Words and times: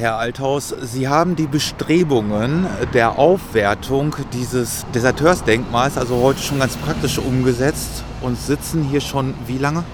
Herr 0.00 0.16
Althaus, 0.16 0.74
Sie 0.80 1.08
haben 1.08 1.36
die 1.36 1.46
Bestrebungen 1.46 2.66
der 2.94 3.18
Aufwertung 3.18 4.16
dieses 4.32 4.86
Deserteursdenkmals 4.94 5.98
also 5.98 6.22
heute 6.22 6.40
schon 6.40 6.58
ganz 6.58 6.78
praktisch 6.78 7.18
umgesetzt 7.18 8.02
und 8.22 8.38
sitzen 8.38 8.82
hier 8.82 9.02
schon 9.02 9.34
wie 9.46 9.58
lange? 9.58 9.84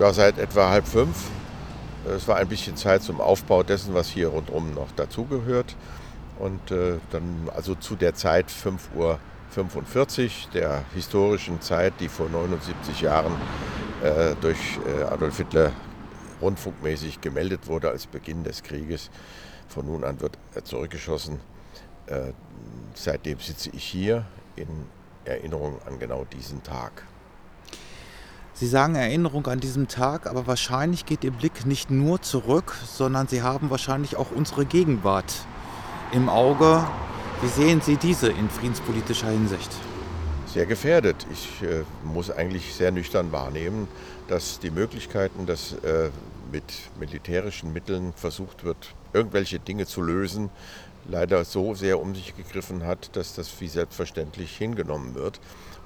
Ja, 0.00 0.12
seit 0.12 0.38
etwa 0.38 0.70
halb 0.70 0.88
fünf. 0.88 1.16
Es 2.16 2.26
war 2.26 2.34
ein 2.34 2.48
bisschen 2.48 2.74
Zeit 2.74 3.04
zum 3.04 3.20
Aufbau 3.20 3.62
dessen, 3.62 3.94
was 3.94 4.08
hier 4.08 4.26
rundherum 4.26 4.74
noch 4.74 4.90
dazugehört. 4.96 5.76
Und 6.40 6.72
äh, 6.72 6.98
dann 7.12 7.48
also 7.54 7.76
zu 7.76 7.94
der 7.94 8.16
Zeit 8.16 8.46
5.45 8.48 8.96
Uhr, 8.96 10.30
der 10.52 10.82
historischen 10.96 11.60
Zeit, 11.60 11.92
die 12.00 12.08
vor 12.08 12.28
79 12.28 13.02
Jahren 13.02 13.34
äh, 14.02 14.34
durch 14.40 14.58
äh, 14.84 15.04
Adolf 15.04 15.36
Hitler 15.36 15.70
rundfunkmäßig 16.40 17.20
gemeldet 17.20 17.66
wurde 17.66 17.90
als 17.90 18.06
Beginn 18.06 18.44
des 18.44 18.62
Krieges. 18.62 19.10
Von 19.68 19.86
nun 19.86 20.04
an 20.04 20.20
wird 20.20 20.38
er 20.54 20.64
zurückgeschossen. 20.64 21.40
Äh, 22.06 22.32
seitdem 22.94 23.40
sitze 23.40 23.70
ich 23.70 23.84
hier 23.84 24.24
in 24.54 24.68
Erinnerung 25.24 25.80
an 25.86 25.98
genau 25.98 26.24
diesen 26.24 26.62
Tag. 26.62 27.04
Sie 28.54 28.66
sagen 28.66 28.94
Erinnerung 28.94 29.46
an 29.48 29.60
diesen 29.60 29.86
Tag, 29.86 30.26
aber 30.26 30.46
wahrscheinlich 30.46 31.04
geht 31.04 31.24
Ihr 31.24 31.30
Blick 31.30 31.66
nicht 31.66 31.90
nur 31.90 32.22
zurück, 32.22 32.74
sondern 32.86 33.28
Sie 33.28 33.42
haben 33.42 33.68
wahrscheinlich 33.68 34.16
auch 34.16 34.30
unsere 34.30 34.64
Gegenwart 34.64 35.34
im 36.12 36.30
Auge. 36.30 36.82
Wie 37.42 37.48
sehen 37.48 37.82
Sie 37.82 37.96
diese 37.96 38.28
in 38.28 38.48
friedenspolitischer 38.48 39.28
Hinsicht? 39.28 39.70
Sehr 40.56 40.64
gefährdet. 40.64 41.26
Ich 41.30 41.62
äh, 41.68 41.84
muss 42.02 42.30
eigentlich 42.30 42.72
sehr 42.72 42.90
nüchtern 42.90 43.30
wahrnehmen, 43.30 43.88
dass 44.26 44.58
die 44.58 44.70
Möglichkeiten, 44.70 45.44
dass 45.44 45.74
äh, 45.84 46.08
mit 46.50 46.64
militärischen 46.98 47.74
Mitteln 47.74 48.14
versucht 48.14 48.64
wird, 48.64 48.94
irgendwelche 49.12 49.58
Dinge 49.58 49.84
zu 49.84 50.00
lösen, 50.00 50.48
leider 51.06 51.44
so 51.44 51.74
sehr 51.74 52.00
um 52.00 52.14
sich 52.14 52.34
gegriffen 52.34 52.86
hat, 52.86 53.14
dass 53.16 53.34
das 53.34 53.60
wie 53.60 53.68
selbstverständlich 53.68 54.56
hingenommen 54.56 55.14
wird. 55.14 55.40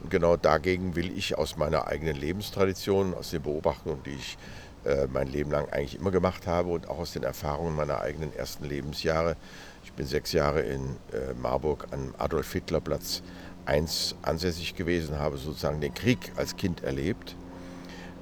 Und 0.04 0.10
genau 0.12 0.36
dagegen 0.36 0.94
will 0.94 1.18
ich 1.18 1.36
aus 1.36 1.56
meiner 1.56 1.88
eigenen 1.88 2.14
Lebenstradition, 2.14 3.12
aus 3.14 3.30
den 3.30 3.42
Beobachtungen, 3.42 4.04
die 4.04 4.14
ich 4.14 4.38
äh, 4.84 5.08
mein 5.12 5.26
Leben 5.26 5.50
lang 5.50 5.68
eigentlich 5.70 5.98
immer 5.98 6.12
gemacht 6.12 6.46
habe 6.46 6.68
und 6.68 6.88
auch 6.88 7.00
aus 7.00 7.12
den 7.12 7.24
Erfahrungen 7.24 7.74
meiner 7.74 8.02
eigenen 8.02 8.32
ersten 8.36 8.66
Lebensjahre. 8.66 9.36
Ich 9.82 9.92
bin 9.94 10.06
sechs 10.06 10.30
Jahre 10.30 10.60
in 10.60 10.80
äh, 11.12 11.34
Marburg 11.42 11.88
am 11.90 12.14
Adolf-Hitler-Platz 12.18 13.22
1 13.66 14.16
ansässig 14.22 14.74
gewesen, 14.74 15.18
habe 15.18 15.36
sozusagen 15.36 15.80
den 15.80 15.94
Krieg 15.94 16.32
als 16.36 16.56
Kind 16.56 16.82
erlebt, 16.82 17.36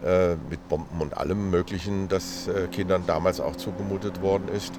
äh, 0.05 0.37
mit 0.51 0.69
Bomben 0.69 1.01
und 1.01 1.17
allem 1.17 1.51
Möglichen, 1.51 2.09
das 2.09 2.49
äh, 2.49 2.69
Kindern 2.69 3.05
damals 3.07 3.41
auch 3.41 3.57
zugemutet 3.57 4.23
worden 4.23 4.49
ist. 4.49 4.73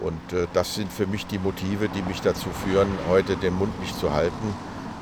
Und 0.00 0.32
äh, 0.32 0.46
das 0.52 0.74
sind 0.74 0.92
für 0.92 1.06
mich 1.06 1.26
die 1.26 1.38
Motive, 1.38 1.88
die 1.88 2.02
mich 2.02 2.20
dazu 2.20 2.50
führen, 2.50 2.88
heute 3.08 3.36
den 3.36 3.54
Mund 3.54 3.78
nicht 3.80 3.98
zu 3.98 4.12
halten, 4.12 4.54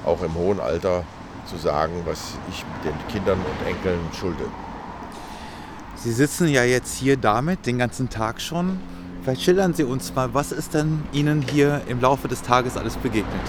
auch 0.04 0.22
im 0.22 0.34
hohen 0.34 0.60
Alter 0.60 1.04
zu 1.46 1.56
sagen, 1.56 2.02
was 2.04 2.38
ich 2.50 2.64
den 2.84 2.94
Kindern 3.08 3.38
und 3.38 3.68
Enkeln 3.68 4.00
schulde. 4.12 4.44
Sie 5.96 6.12
sitzen 6.12 6.48
ja 6.48 6.64
jetzt 6.64 6.96
hier 6.96 7.16
damit 7.16 7.66
den 7.66 7.78
ganzen 7.78 8.10
Tag 8.10 8.40
schon. 8.40 8.80
Vielleicht 9.24 9.40
schildern 9.40 9.72
Sie 9.72 9.84
uns 9.84 10.14
mal, 10.14 10.34
was 10.34 10.52
ist 10.52 10.74
denn 10.74 11.02
Ihnen 11.14 11.40
hier 11.40 11.80
im 11.88 11.98
Laufe 11.98 12.28
des 12.28 12.42
Tages 12.42 12.76
alles 12.76 12.94
begegnet? 12.98 13.40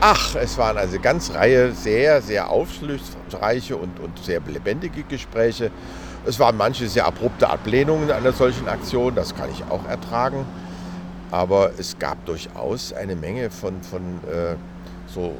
Ach, 0.00 0.34
es 0.34 0.58
waren 0.58 0.76
also 0.76 0.94
eine 0.94 1.02
ganze 1.02 1.34
Reihe 1.34 1.70
sehr, 1.70 2.20
sehr 2.20 2.50
aufschlussreiche 2.50 3.76
und, 3.76 4.00
und 4.00 4.18
sehr 4.18 4.40
lebendige 4.40 5.04
Gespräche. 5.04 5.70
Es 6.26 6.40
waren 6.40 6.56
manche 6.56 6.88
sehr 6.88 7.06
abrupte 7.06 7.48
Ablehnungen 7.48 8.10
einer 8.10 8.32
solchen 8.32 8.66
Aktion, 8.66 9.14
das 9.14 9.36
kann 9.36 9.48
ich 9.52 9.62
auch 9.70 9.86
ertragen. 9.86 10.44
Aber 11.30 11.70
es 11.78 11.96
gab 11.96 12.24
durchaus 12.26 12.92
eine 12.92 13.14
Menge 13.14 13.50
von, 13.50 13.80
von 13.82 14.02
äh, 14.28 14.56
so 15.06 15.36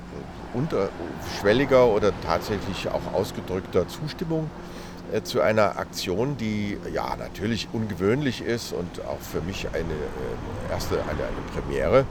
unterschwelliger 0.54 1.88
oder 1.88 2.12
tatsächlich 2.24 2.88
auch 2.88 3.12
ausgedrückter 3.12 3.88
Zustimmung 3.88 4.48
äh, 5.12 5.22
zu 5.22 5.40
einer 5.40 5.78
Aktion, 5.78 6.36
die 6.36 6.78
ja 6.92 7.16
natürlich 7.16 7.68
ungewöhnlich 7.72 8.42
ist 8.42 8.72
und 8.72 9.04
auch 9.06 9.20
für 9.20 9.40
mich 9.40 9.68
eine 9.68 9.80
äh, 9.80 10.72
erste 10.72 10.96
eine, 11.02 11.10
eine 11.10 11.42
Premiere. 11.54 12.04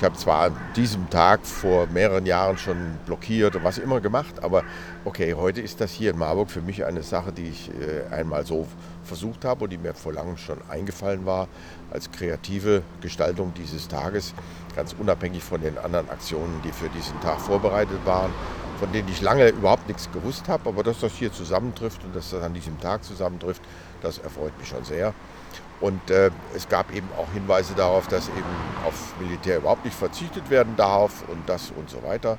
Ich 0.00 0.04
habe 0.04 0.16
zwar 0.16 0.44
an 0.44 0.56
diesem 0.76 1.10
Tag 1.10 1.44
vor 1.44 1.86
mehreren 1.88 2.24
Jahren 2.24 2.56
schon 2.56 2.96
blockiert 3.04 3.54
und 3.54 3.64
was 3.64 3.76
immer 3.76 4.00
gemacht, 4.00 4.42
aber 4.42 4.64
okay, 5.04 5.34
heute 5.34 5.60
ist 5.60 5.78
das 5.82 5.92
hier 5.92 6.12
in 6.12 6.18
Marburg 6.18 6.50
für 6.50 6.62
mich 6.62 6.86
eine 6.86 7.02
Sache, 7.02 7.32
die 7.32 7.48
ich 7.48 7.70
äh, 7.70 8.10
einmal 8.10 8.46
so 8.46 8.66
versucht 9.04 9.44
habe 9.44 9.64
und 9.64 9.70
die 9.70 9.76
mir 9.76 9.92
vor 9.92 10.14
langem 10.14 10.38
schon 10.38 10.56
eingefallen 10.70 11.26
war 11.26 11.48
als 11.90 12.10
kreative 12.10 12.82
Gestaltung 13.02 13.52
dieses 13.54 13.88
Tages, 13.88 14.32
ganz 14.74 14.94
unabhängig 14.98 15.42
von 15.42 15.60
den 15.60 15.76
anderen 15.76 16.08
Aktionen, 16.08 16.62
die 16.64 16.72
für 16.72 16.88
diesen 16.88 17.20
Tag 17.20 17.38
vorbereitet 17.38 17.98
waren, 18.06 18.32
von 18.80 18.90
denen 18.92 19.08
ich 19.08 19.20
lange 19.20 19.48
überhaupt 19.48 19.86
nichts 19.86 20.10
gewusst 20.10 20.48
habe, 20.48 20.68
aber 20.68 20.82
dass 20.82 21.00
das 21.00 21.12
hier 21.12 21.32
zusammentrifft 21.32 22.02
und 22.02 22.16
dass 22.16 22.30
das 22.30 22.42
an 22.42 22.54
diesem 22.54 22.80
Tag 22.80 23.04
zusammentrifft, 23.04 23.62
das 24.00 24.18
erfreut 24.18 24.58
mich 24.58 24.68
schon 24.68 24.84
sehr. 24.84 25.12
Und 25.80 26.10
äh, 26.10 26.30
es 26.54 26.68
gab 26.68 26.92
eben 26.94 27.08
auch 27.16 27.30
Hinweise 27.32 27.74
darauf, 27.74 28.06
dass 28.08 28.28
eben 28.28 28.44
auf 28.86 29.14
Militär 29.20 29.58
überhaupt 29.58 29.84
nicht 29.84 29.96
verzichtet 29.96 30.50
werden 30.50 30.76
darf 30.76 31.24
und 31.28 31.48
das 31.48 31.72
und 31.76 31.88
so 31.88 32.02
weiter. 32.02 32.38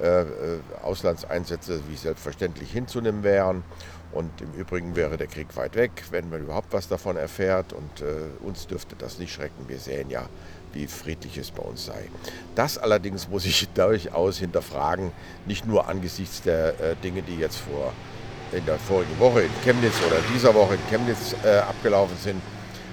Äh, 0.00 0.22
äh, 0.22 0.60
Auslandseinsätze 0.82 1.82
wie 1.88 1.96
selbstverständlich 1.96 2.70
hinzunehmen 2.72 3.22
wären. 3.22 3.62
Und 4.12 4.40
im 4.40 4.52
Übrigen 4.54 4.96
wäre 4.96 5.16
der 5.16 5.28
Krieg 5.28 5.56
weit 5.56 5.76
weg, 5.76 5.90
wenn 6.10 6.30
man 6.30 6.40
überhaupt 6.40 6.72
was 6.72 6.88
davon 6.88 7.16
erfährt. 7.16 7.72
Und 7.72 8.00
äh, 8.00 8.44
uns 8.44 8.66
dürfte 8.66 8.96
das 8.96 9.18
nicht 9.18 9.32
schrecken. 9.32 9.68
Wir 9.68 9.78
sehen 9.78 10.10
ja, 10.10 10.26
wie 10.72 10.86
friedlich 10.86 11.36
es 11.38 11.50
bei 11.50 11.62
uns 11.62 11.86
sei. 11.86 12.08
Das 12.54 12.78
allerdings 12.78 13.28
muss 13.28 13.44
ich 13.44 13.68
durchaus 13.74 14.38
hinterfragen, 14.38 15.12
nicht 15.46 15.66
nur 15.66 15.88
angesichts 15.88 16.42
der 16.42 16.80
äh, 16.80 16.96
Dinge, 17.02 17.22
die 17.22 17.36
jetzt 17.36 17.58
vor 17.58 17.92
in 18.52 18.66
der 18.66 18.78
vorigen 18.78 19.18
Woche 19.18 19.42
in 19.42 19.50
Chemnitz 19.62 19.94
oder 20.06 20.16
dieser 20.34 20.54
Woche 20.54 20.74
in 20.74 20.80
Chemnitz 20.88 21.36
äh, 21.44 21.58
abgelaufen 21.58 22.16
sind, 22.16 22.42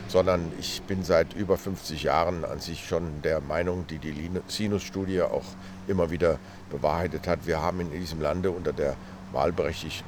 sondern 0.08 0.52
ich 0.60 0.82
bin 0.84 1.04
seit 1.04 1.34
über 1.34 1.58
50 1.58 2.04
Jahren 2.04 2.46
an 2.46 2.60
sich 2.60 2.88
schon 2.88 3.22
der 3.24 3.42
Meinung, 3.42 3.86
die 3.88 3.98
die 3.98 4.30
Sinus-Studie 4.48 5.22
auch 5.22 5.44
immer 5.88 6.12
wieder 6.12 6.40
bewahrheitet 6.70 7.28
hat. 7.28 7.46
Wir 7.46 7.62
haben 7.62 7.82
in 7.82 7.92
diesem 7.92 8.22
Lande 8.22 8.52
unter 8.52 8.74
der 8.74 8.96
wahlberechtigten 9.32 10.06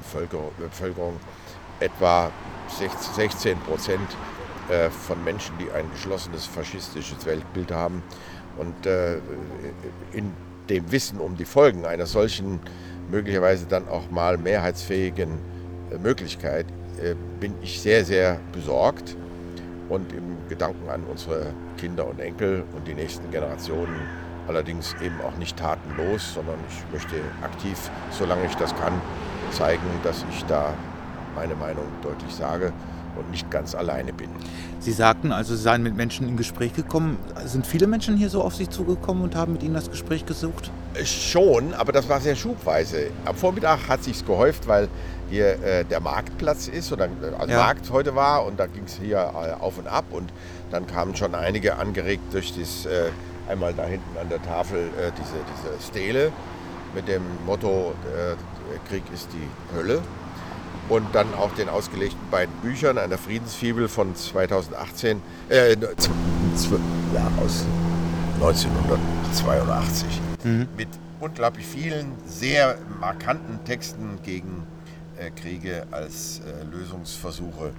Bevölkerung 0.59 1.19
etwa 1.79 2.31
16 3.15 3.59
Prozent 3.59 4.07
äh, 4.69 4.89
von 4.89 5.23
Menschen, 5.23 5.55
die 5.59 5.71
ein 5.71 5.89
geschlossenes 5.91 6.45
faschistisches 6.45 7.25
Weltbild 7.25 7.71
haben. 7.71 8.03
Und 8.57 8.85
äh, 8.85 9.17
in 10.11 10.31
dem 10.69 10.91
Wissen 10.91 11.19
um 11.19 11.37
die 11.37 11.45
Folgen 11.45 11.85
einer 11.85 12.05
solchen 12.05 12.59
möglicherweise 13.09 13.65
dann 13.65 13.87
auch 13.87 14.11
mal 14.11 14.37
mehrheitsfähigen 14.37 15.39
äh, 15.91 15.97
Möglichkeit 15.97 16.65
bin 17.39 17.53
ich 17.61 17.79
sehr, 17.79 18.03
sehr 18.03 18.41
besorgt 18.51 19.15
und 19.87 20.11
im 20.11 20.35
Gedanken 20.49 20.89
an 20.89 21.05
unsere 21.09 21.53
Kinder 21.77 22.05
und 22.05 22.19
Enkel 22.19 22.65
und 22.75 22.85
die 22.85 22.93
nächsten 22.93 23.31
Generationen 23.31 24.01
allerdings 24.49 24.97
eben 25.01 25.21
auch 25.21 25.37
nicht 25.37 25.55
tatenlos, 25.55 26.33
sondern 26.33 26.57
ich 26.67 26.83
möchte 26.91 27.15
aktiv, 27.41 27.89
solange 28.11 28.45
ich 28.47 28.55
das 28.55 28.75
kann, 28.75 29.01
zeigen, 29.51 29.87
dass 30.03 30.25
ich 30.29 30.43
da 30.43 30.73
meine 31.35 31.55
Meinung 31.55 31.85
deutlich 32.01 32.35
sage 32.35 32.73
und 33.19 33.29
nicht 33.31 33.51
ganz 33.51 33.75
alleine 33.75 34.13
bin. 34.13 34.29
Sie 34.79 34.91
sagten 34.91 35.31
also, 35.31 35.55
Sie 35.55 35.61
seien 35.61 35.83
mit 35.83 35.95
Menschen 35.95 36.27
in 36.27 36.37
Gespräch 36.37 36.73
gekommen. 36.73 37.17
Sind 37.45 37.67
viele 37.67 37.85
Menschen 37.85 38.17
hier 38.17 38.29
so 38.29 38.41
auf 38.41 38.55
Sie 38.55 38.69
zugekommen 38.69 39.23
und 39.23 39.35
haben 39.35 39.53
mit 39.53 39.63
Ihnen 39.63 39.73
das 39.73 39.91
Gespräch 39.91 40.25
gesucht? 40.25 40.71
Äh, 40.93 41.05
schon, 41.05 41.73
aber 41.73 41.91
das 41.91 42.07
war 42.09 42.21
sehr 42.21 42.35
schubweise. 42.35 43.07
Am 43.25 43.35
Vormittag 43.35 43.87
hat 43.87 44.03
sich 44.03 44.25
gehäuft, 44.25 44.67
weil 44.67 44.87
hier 45.29 45.61
äh, 45.63 45.85
der 45.85 45.99
Marktplatz 45.99 46.67
ist 46.67 46.91
oder 46.91 47.07
also 47.37 47.51
ja. 47.51 47.59
Markt 47.59 47.89
heute 47.91 48.15
war 48.15 48.45
und 48.45 48.59
da 48.59 48.65
ging 48.65 48.83
es 48.85 48.97
hier 48.97 49.17
äh, 49.17 49.61
auf 49.61 49.77
und 49.77 49.87
ab 49.87 50.05
und 50.11 50.31
dann 50.71 50.87
kamen 50.87 51.15
schon 51.15 51.35
einige 51.35 51.77
angeregt 51.77 52.33
durch 52.33 52.53
das 52.57 52.85
äh, 52.85 53.09
einmal 53.47 53.73
da 53.73 53.83
hinten 53.83 54.17
an 54.19 54.29
der 54.29 54.41
Tafel 54.41 54.79
äh, 54.79 55.11
diese, 55.17 55.35
diese 55.53 55.87
Stele 55.87 56.31
mit 56.95 57.07
dem 57.07 57.21
Motto 57.45 57.93
äh, 58.15 58.35
Krieg 58.89 59.03
ist 59.13 59.29
die 59.33 59.75
Hölle 59.75 60.01
und 60.89 61.05
dann 61.13 61.33
auch 61.35 61.53
den 61.53 61.69
ausgelegten 61.69 62.19
beiden 62.31 62.53
Büchern 62.61 62.97
einer 62.97 63.17
Friedensfibel 63.17 63.87
von 63.87 64.15
2018 64.15 65.21
äh, 65.49 65.73
ja, 65.73 67.31
aus 67.41 67.65
1982 68.41 70.07
mhm. 70.43 70.67
mit 70.75 70.89
unglaublich 71.19 71.65
vielen 71.65 72.11
sehr 72.25 72.77
markanten 72.99 73.63
Texten 73.65 74.19
gegen 74.23 74.65
äh, 75.17 75.29
Kriege 75.31 75.85
als 75.91 76.39
äh, 76.39 76.63
Lösungsversuche 76.71 77.73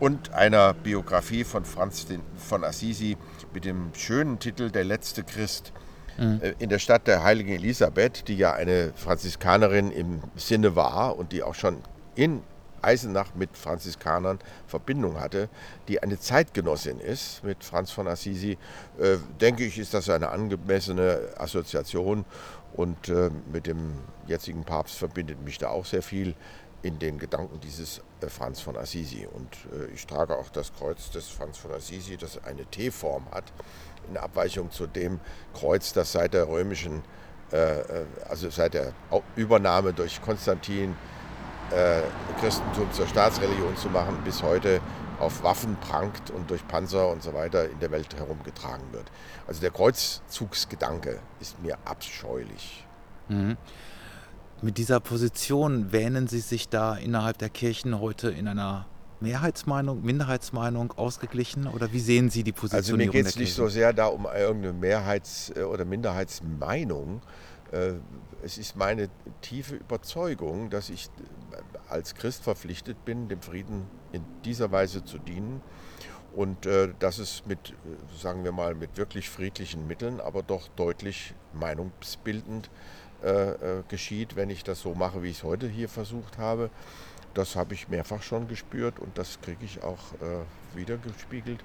und 0.00 0.32
einer 0.32 0.74
Biografie 0.74 1.44
von 1.44 1.64
Franz 1.64 2.06
von 2.36 2.64
Assisi 2.64 3.16
mit 3.52 3.64
dem 3.64 3.90
schönen 3.94 4.38
Titel 4.38 4.70
Der 4.70 4.84
letzte 4.84 5.22
Christ 5.22 5.72
mhm. 6.18 6.40
Äh, 6.42 6.54
in 6.58 6.68
der 6.68 6.78
Stadt 6.78 7.06
der 7.06 7.22
heiligen 7.22 7.52
Elisabeth, 7.52 8.26
die 8.28 8.36
ja 8.36 8.54
eine 8.54 8.92
Franziskanerin 8.96 9.92
im 9.92 10.20
Sinne 10.34 10.74
war 10.74 11.16
und 11.16 11.32
die 11.32 11.42
auch 11.42 11.54
schon 11.54 11.78
in 12.14 12.42
Eisenach 12.84 13.34
mit 13.34 13.56
Franziskanern 13.56 14.38
Verbindung 14.66 15.18
hatte, 15.18 15.48
die 15.88 16.02
eine 16.02 16.18
Zeitgenossin 16.18 17.00
ist 17.00 17.42
mit 17.42 17.64
Franz 17.64 17.90
von 17.90 18.06
Assisi, 18.06 18.58
äh, 18.98 19.16
denke 19.40 19.64
ich, 19.64 19.78
ist 19.78 19.94
das 19.94 20.10
eine 20.10 20.28
angemessene 20.28 21.30
Assoziation 21.38 22.24
und 22.74 23.08
äh, 23.08 23.30
mit 23.52 23.66
dem 23.66 23.94
jetzigen 24.26 24.64
Papst 24.64 24.96
verbindet 24.96 25.42
mich 25.42 25.58
da 25.58 25.70
auch 25.70 25.86
sehr 25.86 26.02
viel 26.02 26.34
in 26.82 26.98
den 26.98 27.18
Gedanken 27.18 27.60
dieses 27.60 28.02
äh, 28.20 28.28
Franz 28.28 28.60
von 28.60 28.76
Assisi. 28.76 29.26
Und 29.32 29.48
äh, 29.72 29.92
ich 29.94 30.06
trage 30.06 30.36
auch 30.36 30.50
das 30.50 30.72
Kreuz 30.74 31.10
des 31.10 31.28
Franz 31.28 31.56
von 31.56 31.72
Assisi, 31.72 32.16
das 32.16 32.42
eine 32.44 32.66
T-Form 32.66 33.26
hat, 33.30 33.44
in 34.08 34.18
Abweichung 34.18 34.70
zu 34.70 34.86
dem 34.86 35.18
Kreuz, 35.54 35.94
das 35.94 36.12
seit 36.12 36.34
der 36.34 36.46
römischen, 36.46 37.02
äh, 37.52 37.80
äh 37.80 38.06
also 38.28 38.50
seit 38.50 38.74
der 38.74 38.92
Übernahme 39.34 39.94
durch 39.94 40.20
Konstantin 40.20 40.94
äh, 41.70 42.02
Christentum 42.40 42.90
zur 42.92 43.06
Staatsreligion 43.06 43.76
zu 43.76 43.88
machen, 43.88 44.18
bis 44.24 44.42
heute 44.42 44.80
auf 45.20 45.42
Waffen 45.42 45.76
prangt 45.76 46.30
und 46.30 46.50
durch 46.50 46.66
Panzer 46.66 47.08
und 47.08 47.22
so 47.22 47.34
weiter 47.34 47.70
in 47.70 47.78
der 47.78 47.90
Welt 47.90 48.14
herumgetragen 48.16 48.84
wird. 48.92 49.10
Also 49.46 49.60
der 49.60 49.70
Kreuzzugsgedanke 49.70 51.20
ist 51.40 51.62
mir 51.62 51.78
abscheulich. 51.84 52.86
Mhm. 53.28 53.56
Mit 54.62 54.78
dieser 54.78 55.00
Position 55.00 55.92
wähnen 55.92 56.26
Sie 56.26 56.40
sich 56.40 56.68
da 56.68 56.96
innerhalb 56.96 57.38
der 57.38 57.50
Kirchen 57.50 58.00
heute 58.00 58.30
in 58.30 58.48
einer 58.48 58.86
Mehrheitsmeinung, 59.20 60.02
Minderheitsmeinung 60.02 60.92
ausgeglichen 60.92 61.66
oder 61.66 61.92
wie 61.92 62.00
sehen 62.00 62.30
Sie 62.30 62.42
die 62.42 62.52
Position? 62.52 62.78
Also 62.78 62.96
mir 62.96 63.08
geht 63.08 63.26
es 63.26 63.36
nicht 63.36 63.54
so 63.54 63.68
sehr 63.68 63.92
da 63.92 64.06
um 64.06 64.26
irgendeine 64.26 64.72
Mehrheits- 64.72 65.52
oder 65.56 65.84
Minderheitsmeinung. 65.84 67.22
Äh, 67.74 67.94
es 68.42 68.58
ist 68.58 68.76
meine 68.76 69.08
tiefe 69.40 69.76
Überzeugung, 69.76 70.70
dass 70.70 70.90
ich 70.90 71.08
als 71.88 72.14
Christ 72.14 72.42
verpflichtet 72.42 73.04
bin, 73.04 73.28
dem 73.28 73.40
Frieden 73.40 73.86
in 74.12 74.22
dieser 74.44 74.70
Weise 74.70 75.04
zu 75.04 75.18
dienen 75.18 75.62
und 76.34 76.66
äh, 76.66 76.92
dass 76.98 77.18
es 77.18 77.46
mit, 77.46 77.70
äh, 77.70 77.74
sagen 78.20 78.44
wir 78.44 78.52
mal, 78.52 78.74
mit 78.74 78.96
wirklich 78.96 79.30
friedlichen 79.30 79.86
Mitteln, 79.86 80.20
aber 80.20 80.42
doch 80.42 80.68
deutlich 80.76 81.34
meinungsbildend 81.52 82.70
äh, 83.22 83.78
äh, 83.78 83.82
geschieht, 83.88 84.36
wenn 84.36 84.50
ich 84.50 84.64
das 84.64 84.80
so 84.80 84.94
mache, 84.94 85.22
wie 85.22 85.30
ich 85.30 85.38
es 85.38 85.44
heute 85.44 85.68
hier 85.68 85.88
versucht 85.88 86.38
habe. 86.38 86.70
Das 87.32 87.56
habe 87.56 87.74
ich 87.74 87.88
mehrfach 87.88 88.22
schon 88.22 88.46
gespürt 88.48 88.98
und 88.98 89.16
das 89.18 89.40
kriege 89.40 89.64
ich 89.64 89.82
auch 89.82 90.12
äh, 90.20 90.76
wieder 90.76 90.96
gespiegelt. 90.98 91.64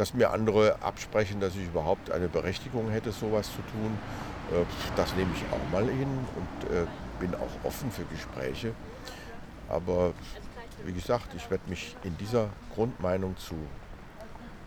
Dass 0.00 0.14
mir 0.14 0.30
andere 0.30 0.76
absprechen, 0.80 1.40
dass 1.40 1.54
ich 1.54 1.66
überhaupt 1.66 2.10
eine 2.10 2.26
Berechtigung 2.26 2.88
hätte, 2.88 3.12
sowas 3.12 3.48
zu 3.48 3.60
tun, 3.70 3.98
äh, 4.50 4.64
das 4.96 5.14
nehme 5.14 5.28
ich 5.34 5.42
auch 5.52 5.70
mal 5.70 5.84
hin 5.84 6.08
und 6.36 6.70
äh, 6.70 6.86
bin 7.20 7.34
auch 7.34 7.68
offen 7.68 7.90
für 7.90 8.04
Gespräche. 8.04 8.72
Aber 9.68 10.14
wie 10.86 10.94
gesagt, 10.94 11.34
ich 11.36 11.50
werde 11.50 11.68
mich 11.68 11.94
in 12.02 12.16
dieser 12.16 12.48
Grundmeinung 12.74 13.36
zu 13.36 13.56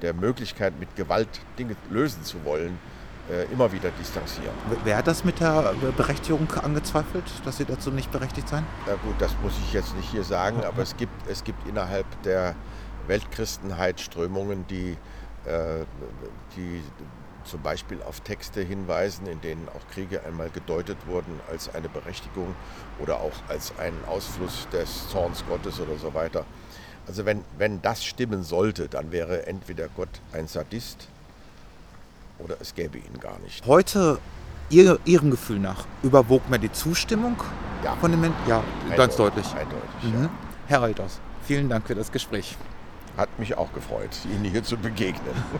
der 0.03 0.13
Möglichkeit, 0.13 0.79
mit 0.79 0.95
Gewalt 0.95 1.29
Dinge 1.57 1.77
lösen 1.89 2.23
zu 2.23 2.45
wollen, 2.45 2.77
äh, 3.27 3.51
immer 3.51 3.71
wieder 3.71 3.89
distanzieren. 3.89 4.53
Wer 4.83 4.97
hat 4.97 5.07
das 5.07 5.23
mit 5.23 5.39
der 5.39 5.73
Berechtigung 5.97 6.47
angezweifelt, 6.61 7.25
dass 7.43 7.57
Sie 7.57 7.65
dazu 7.65 7.89
nicht 7.89 8.11
berechtigt 8.11 8.49
seien? 8.49 8.67
Na 8.85 8.93
gut, 9.03 9.15
das 9.17 9.31
muss 9.41 9.53
ich 9.65 9.73
jetzt 9.73 9.95
nicht 9.95 10.11
hier 10.11 10.23
sagen, 10.23 10.63
aber 10.63 10.83
es 10.83 10.95
gibt, 10.95 11.27
es 11.27 11.43
gibt 11.43 11.67
innerhalb 11.67 12.05
der 12.21 12.53
Weltchristenheit 13.07 13.99
Strömungen, 13.99 14.65
die, 14.67 14.97
die 16.55 16.81
zum 17.45 17.61
Beispiel 17.61 18.01
auf 18.03 18.21
Texte 18.21 18.61
hinweisen, 18.61 19.27
in 19.27 19.41
denen 19.41 19.67
auch 19.69 19.93
Kriege 19.93 20.23
einmal 20.23 20.49
gedeutet 20.49 20.97
wurden 21.07 21.39
als 21.51 21.73
eine 21.73 21.89
Berechtigung 21.89 22.55
oder 22.99 23.17
auch 23.17 23.33
als 23.49 23.77
einen 23.79 24.03
Ausfluss 24.05 24.67
des 24.71 25.09
Zorns 25.09 25.43
Gottes 25.47 25.79
oder 25.79 25.97
so 25.97 26.13
weiter. 26.13 26.45
Also 27.07 27.25
wenn, 27.25 27.43
wenn 27.57 27.81
das 27.81 28.03
stimmen 28.03 28.43
sollte, 28.43 28.87
dann 28.87 29.11
wäre 29.11 29.45
entweder 29.45 29.89
Gott 29.89 30.09
ein 30.31 30.47
Sadist 30.47 31.07
oder 32.39 32.55
es 32.61 32.73
gäbe 32.73 32.97
ihn 32.97 33.19
gar 33.19 33.39
nicht. 33.39 33.65
Heute, 33.65 34.19
ihr, 34.69 34.97
Ihrem 35.05 35.31
Gefühl 35.31 35.59
nach, 35.59 35.85
überwog 36.01 36.49
mehr 36.49 36.59
die 36.59 36.71
Zustimmung 36.71 37.35
ja. 37.83 37.95
von 37.97 38.11
den 38.11 38.21
Menschen? 38.21 38.37
Ja, 38.47 38.63
eindeutig, 38.83 38.97
ganz 38.97 39.15
deutlich. 39.17 39.45
Eindeutig, 39.47 40.03
mhm. 40.03 40.23
ja. 40.23 40.29
Herr 40.67 40.81
Alters, 40.83 41.19
vielen 41.43 41.67
Dank 41.67 41.87
für 41.87 41.95
das 41.95 42.11
Gespräch. 42.11 42.55
Hat 43.17 43.37
mich 43.37 43.57
auch 43.57 43.71
gefreut, 43.73 44.09
Ihnen 44.25 44.45
hier 44.45 44.63
zu 44.63 44.77
begegnen. 44.77 45.43